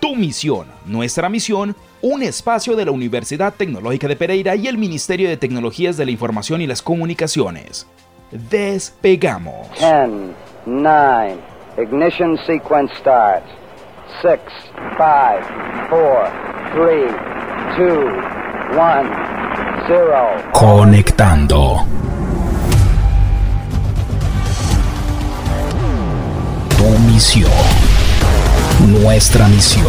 [0.00, 5.28] Tu misión, nuestra misión, un espacio de la Universidad Tecnológica de Pereira y el Ministerio
[5.28, 7.86] de Tecnologías de la Información y las Comunicaciones.
[8.30, 9.66] Despegamos.
[9.78, 10.08] 10,
[10.66, 11.36] 9,
[11.82, 13.48] ignition sequence starts.
[14.22, 14.38] 6,
[14.96, 15.04] 5,
[15.90, 16.30] 4,
[16.74, 17.12] 3,
[17.78, 17.88] 2,
[18.72, 19.28] 1,
[19.88, 20.14] 0.
[20.52, 21.84] Conectando.
[26.76, 27.97] Tu misión.
[28.86, 29.84] Nuestra misión.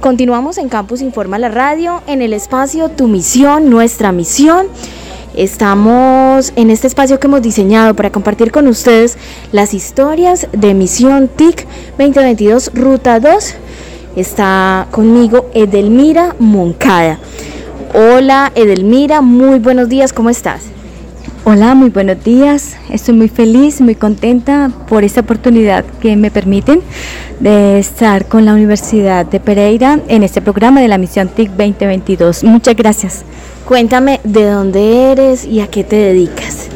[0.00, 4.66] Continuamos en Campus Informa la Radio, en el espacio Tu Misión, Nuestra Misión.
[5.34, 9.16] Estamos en este espacio que hemos diseñado para compartir con ustedes
[9.52, 11.66] las historias de Misión TIC
[11.96, 13.54] 2022 Ruta 2.
[14.16, 17.18] Está conmigo Edelmira Moncada.
[17.96, 20.62] Hola Edelmira, muy buenos días, ¿cómo estás?
[21.44, 22.76] Hola, muy buenos días.
[22.90, 26.80] Estoy muy feliz, muy contenta por esta oportunidad que me permiten
[27.38, 32.42] de estar con la Universidad de Pereira en este programa de la misión TIC 2022.
[32.42, 33.24] Muchas gracias.
[33.64, 36.66] Cuéntame de dónde eres y a qué te dedicas.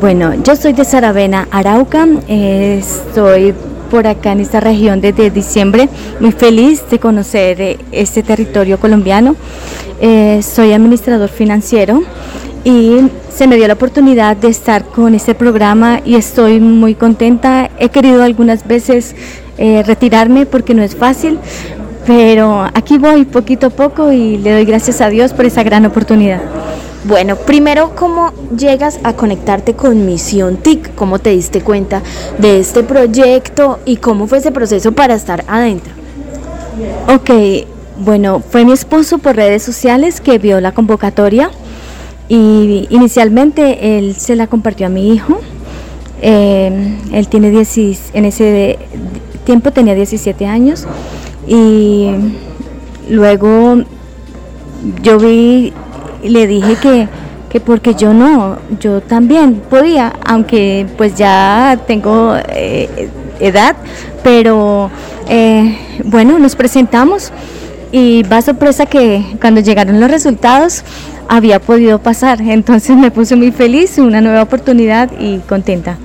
[0.00, 2.08] Bueno, yo soy de Saravena, Arauca.
[2.26, 3.52] estoy
[3.90, 5.88] por acá en esta región desde diciembre.
[6.20, 9.36] Muy feliz de conocer eh, este territorio colombiano.
[10.00, 12.02] Eh, soy administrador financiero
[12.64, 12.96] y
[13.30, 17.70] se me dio la oportunidad de estar con este programa y estoy muy contenta.
[17.78, 19.14] He querido algunas veces
[19.58, 21.38] eh, retirarme porque no es fácil,
[22.06, 25.84] pero aquí voy poquito a poco y le doy gracias a Dios por esa gran
[25.86, 26.40] oportunidad.
[27.04, 30.94] Bueno, primero, ¿cómo llegas a conectarte con Misión TIC?
[30.94, 32.02] ¿Cómo te diste cuenta
[32.38, 35.92] de este proyecto y cómo fue ese proceso para estar adentro?
[37.14, 37.66] Ok,
[37.98, 41.50] bueno, fue mi esposo por redes sociales que vio la convocatoria
[42.30, 45.40] y inicialmente él se la compartió a mi hijo.
[46.22, 48.78] Eh, él tiene 10, en ese
[49.44, 50.86] tiempo tenía 17 años
[51.46, 52.12] y
[53.10, 53.82] luego
[55.02, 55.74] yo vi
[56.30, 57.08] le dije que,
[57.50, 63.08] que porque yo no, yo también podía, aunque pues ya tengo eh,
[63.40, 63.76] edad,
[64.22, 64.90] pero
[65.28, 67.32] eh, bueno, nos presentamos
[67.92, 70.82] y va sorpresa que cuando llegaron los resultados,
[71.28, 72.40] había podido pasar.
[72.40, 75.96] Entonces me puse muy feliz, una nueva oportunidad y contenta.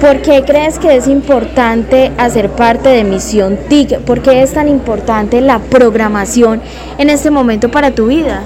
[0.00, 4.00] ¿Por qué crees que es importante hacer parte de Misión TIC?
[4.00, 6.60] ¿Por qué es tan importante la programación
[6.98, 8.42] en este momento para tu vida?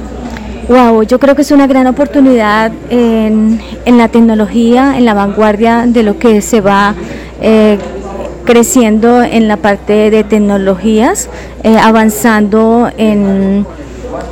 [0.69, 6.03] Wow, yo creo que es una gran oportunidad en, la tecnología, en la vanguardia de
[6.03, 6.94] lo que se va
[7.41, 7.78] eh,
[8.44, 11.28] creciendo en la parte de tecnologías,
[11.62, 13.65] eh, avanzando en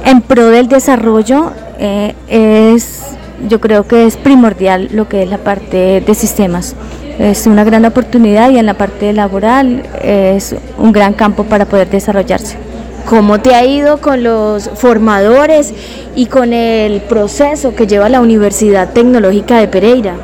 [0.04, 3.02] en pro del desarrollo eh, es,
[3.48, 6.74] yo creo que es primordial lo que es la parte de sistemas.
[7.18, 11.88] Es una gran oportunidad y en la parte laboral es un gran campo para poder
[11.88, 12.63] desarrollarse.
[13.06, 15.74] ¿Cómo te ha ido con los formadores
[16.16, 20.14] y con el proceso que lleva la Universidad Tecnológica de Pereira?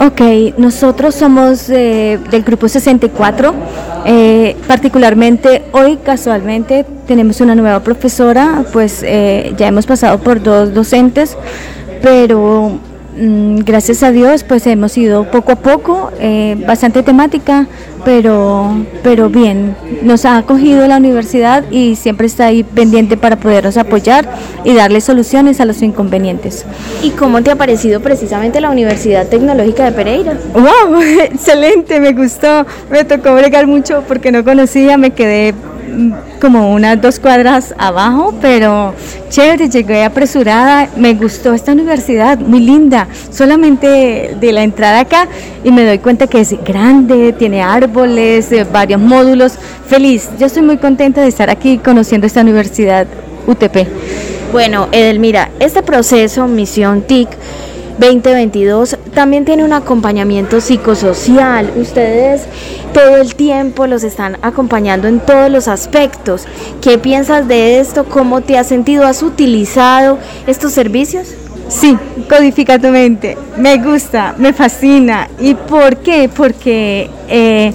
[0.00, 0.20] Ok,
[0.56, 3.54] nosotros somos eh, del grupo 64,
[4.06, 10.72] eh, particularmente hoy casualmente tenemos una nueva profesora, pues eh, ya hemos pasado por dos
[10.72, 11.36] docentes,
[12.02, 12.80] pero
[13.20, 17.66] gracias a Dios, pues hemos ido poco a poco, eh, bastante temática,
[18.04, 19.76] pero, pero bien.
[20.02, 24.28] Nos ha acogido la universidad y siempre está ahí pendiente para podernos apoyar
[24.64, 26.64] y darle soluciones a los inconvenientes.
[27.02, 30.38] ¿Y cómo te ha parecido precisamente la Universidad Tecnológica de Pereira?
[30.54, 31.00] ¡Wow!
[31.24, 32.66] Excelente, me gustó.
[32.90, 35.54] Me tocó bregar mucho porque no conocía, me quedé
[36.40, 38.94] como unas dos cuadras abajo, pero
[39.28, 45.28] chévere, llegué apresurada, me gustó esta universidad, muy linda, solamente de la entrada acá
[45.62, 49.54] y me doy cuenta que es grande, tiene árboles, eh, varios módulos,
[49.86, 53.06] feliz, yo estoy muy contenta de estar aquí conociendo esta universidad
[53.46, 53.86] UTP.
[54.52, 57.28] Bueno, Edelmira, este proceso, Misión TIC,
[58.00, 61.70] 2022 también tiene un acompañamiento psicosocial.
[61.76, 62.46] Ustedes
[62.94, 66.46] todo el tiempo los están acompañando en todos los aspectos.
[66.80, 68.06] ¿Qué piensas de esto?
[68.06, 69.06] ¿Cómo te has sentido?
[69.06, 71.28] ¿Has utilizado estos servicios?
[71.68, 71.96] Sí,
[72.28, 73.36] codifica tu mente.
[73.58, 75.28] Me gusta, me fascina.
[75.38, 76.30] ¿Y por qué?
[76.34, 77.72] Porque eh,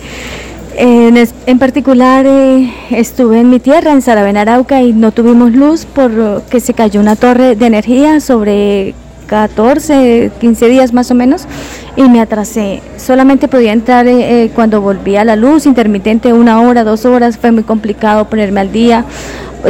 [0.76, 6.60] en, particular eh, estuve en mi tierra, en Saravena, Arauca, y no tuvimos luz porque
[6.60, 8.96] se cayó una torre de energía sobre
[9.26, 11.48] 14, 15 días más o menos
[11.96, 12.82] y me atrasé.
[12.98, 17.52] Solamente podía entrar eh, eh, cuando volvía la luz, intermitente una hora, dos horas, fue
[17.52, 19.06] muy complicado ponerme al día,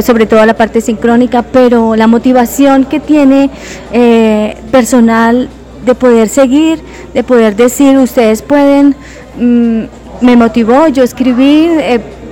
[0.02, 3.50] sobre todo la parte sincrónica, pero la motivación que tiene
[3.92, 5.48] eh, personal
[5.84, 6.80] de poder seguir,
[7.14, 8.94] de poder decir, ustedes pueden,
[9.38, 9.82] mm,
[10.20, 11.68] me motivó, yo escribí,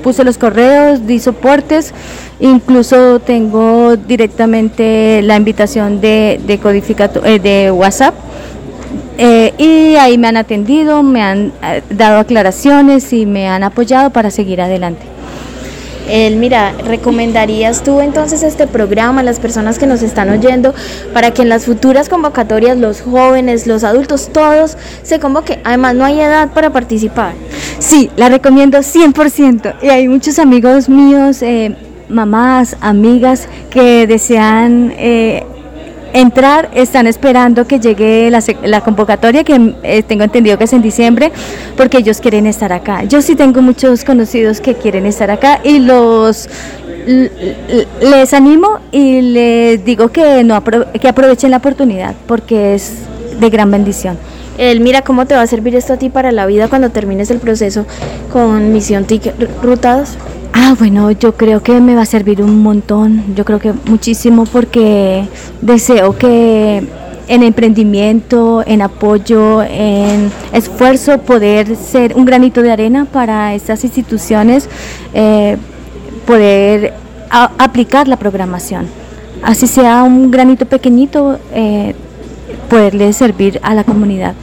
[0.05, 1.93] puse los correos, di soportes,
[2.39, 8.15] incluso tengo directamente la invitación de, de, de WhatsApp
[9.17, 14.11] eh, y ahí me han atendido, me han eh, dado aclaraciones y me han apoyado
[14.11, 15.07] para seguir adelante.
[16.09, 20.75] El, mira, ¿recomendarías tú entonces este programa a las personas que nos están oyendo
[21.15, 25.61] para que en las futuras convocatorias los jóvenes, los adultos, todos se convoquen?
[25.65, 27.33] Además, no hay edad para participar.
[27.79, 29.75] Sí, la recomiendo 100%.
[29.83, 31.77] Y hay muchos amigos míos, eh,
[32.09, 34.93] mamás, amigas, que desean
[36.15, 41.33] entrar, están esperando que llegue la, convocatoria, que eh, tengo entendido que es en diciembre,
[41.77, 43.03] porque ellos quieren estar acá.
[43.05, 46.49] Yo sí tengo muchos conocidos que quieren estar acá y los
[47.07, 52.95] les animo y les digo que no que aprovechen la oportunidad porque es
[53.39, 54.17] de gran bendición.
[54.59, 57.31] El mira cómo te va a servir esto a ti para la vida cuando termines
[57.31, 57.87] el proceso
[58.33, 60.17] con Misión TIC Rutados.
[60.53, 64.45] Ah, bueno, yo creo que me va a servir un montón, yo creo que muchísimo
[64.45, 65.27] porque
[65.61, 66.87] deseo que
[67.27, 74.69] en emprendimiento, en apoyo, en esfuerzo, poder ser un granito de arena para estas instituciones,
[75.13, 75.57] eh,
[76.27, 76.95] poder
[77.31, 78.87] aplicar la programación.
[79.43, 81.95] Así sea un granito pequeñito, eh,
[82.75, 84.35] poderle servir a la comunidad.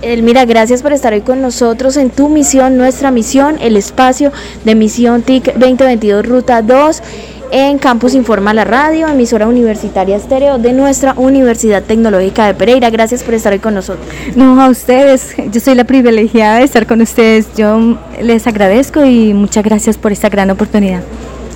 [0.00, 4.32] Elmira, gracias por estar hoy con nosotros en tu misión, nuestra misión, el espacio
[4.64, 7.02] de Misión TIC 2022 Ruta 2
[7.50, 12.88] en Campus Informa la Radio, emisora universitaria estéreo de nuestra Universidad Tecnológica de Pereira.
[12.88, 14.06] Gracias por estar hoy con nosotros.
[14.34, 17.48] No, a ustedes, yo soy la privilegiada de estar con ustedes.
[17.54, 21.02] Yo les agradezco y muchas gracias por esta gran oportunidad.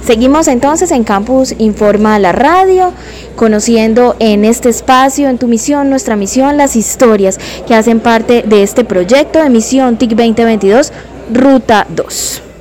[0.04, 2.92] Seguimos entonces en Campus Informa la Radio,
[3.36, 8.62] conociendo en este espacio, en tu misión, nuestra misión, las historias que hacen parte de
[8.62, 10.92] este proyecto de misión TIC 2022,
[11.32, 12.51] Ruta 2.